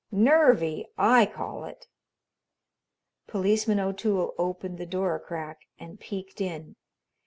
Nervy, 0.11 0.87
I 0.97 1.27
call 1.27 1.65
it." 1.65 1.85
Policeman 3.27 3.79
O'Toole 3.79 4.33
opened 4.39 4.79
the 4.79 4.87
door 4.87 5.13
a 5.13 5.19
crack 5.19 5.59
and 5.77 5.99
peeked 5.99 6.41
in. 6.41 6.75